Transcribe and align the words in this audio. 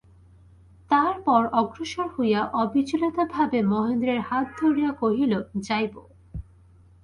তাহার 0.91 1.17
পর 1.25 1.41
অগ্রসর 1.53 2.07
হইয়া 2.15 2.41
অবিচলিতভাবে 2.53 3.59
মহেন্দ্রের 3.63 4.19
হাত 4.21 4.47
ধরিয়া 4.59 4.91
কহিল, 5.01 5.33
যাইব। 5.59 5.95